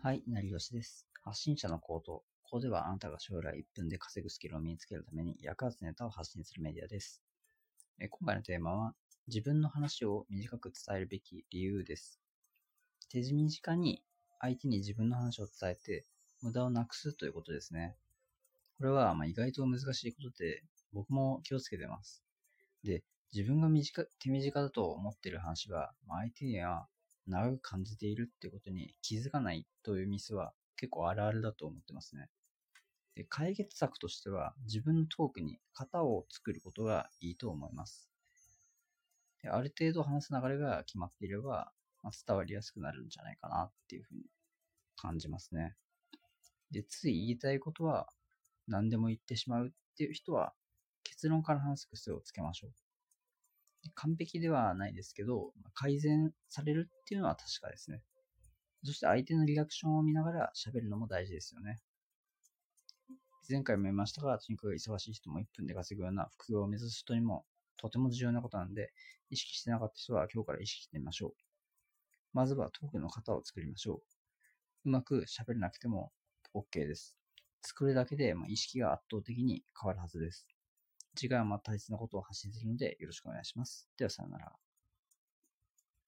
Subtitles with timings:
[0.00, 1.08] はい、成吉です。
[1.24, 2.12] 発信者の行動。
[2.12, 7.20] ここではあなたが将来1分で稼ぐスキルを身につけるために役立つネタを発信するメディアです。
[7.98, 8.94] え今回のテーマは、
[9.26, 12.20] 自分の話を短く伝えるべき理由です。
[13.10, 14.00] 手短に
[14.38, 16.06] 相手に自分の話を伝えて、
[16.42, 17.96] 無駄をなくすということですね。
[18.76, 20.62] これはま意外と難しいことで、
[20.92, 22.22] 僕も気をつけてます。
[22.84, 23.02] で、
[23.34, 26.86] 自分が短手短だと思っている話が、ま相手には
[27.28, 32.28] 長く感じているってことに気づかないというミスは結構あるあるだと思ってますね。
[33.14, 38.08] で解決策としては自分のトークに型を作ることがいいと思います。
[39.42, 41.72] である程度話す流れが決まっていれば、
[42.02, 44.22] まあ、伝わりやすくなるんじゃないかなっていうふうに
[44.96, 45.74] 感じますね。
[46.70, 48.08] で、つい言いたいことは
[48.66, 50.54] 何でも言ってしまうっていう人は
[51.02, 52.87] 結論から話す癖をつけましょう。
[53.94, 58.02] 完璧ではないですけど、改善されるっていうのは確かですね。
[58.84, 61.80] そして相手のリアクションを見ながら喋るのも大事ですよね。
[63.48, 67.44] 前回も言いましたが、とにかく忙しい人も1分で稼ぐような副業を目指す人にも
[67.76, 68.92] とても重要なことなので、
[69.30, 71.32] 意識してなかった人は今日から意識してみましょう。
[72.34, 74.88] まずはトークの型を作りましょう。
[74.88, 76.12] うまく喋れなくても
[76.54, 77.16] OK です。
[77.62, 80.46] 作るだけで、意識が圧倒的に変わるはずです。
[81.18, 83.88] 次回はまた大切なことを発信するのでよろしくお願いします。
[83.96, 84.67] ではさようなら。